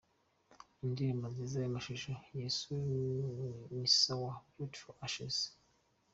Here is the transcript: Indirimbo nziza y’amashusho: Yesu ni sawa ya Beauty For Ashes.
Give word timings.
Indirimbo 0.85 1.25
nziza 1.33 1.57
y’amashusho: 1.59 2.11
Yesu 2.39 2.71
ni 3.77 3.87
sawa 3.99 4.31
ya 4.35 4.39
Beauty 4.51 4.79
For 4.83 4.95
Ashes. 5.07 5.37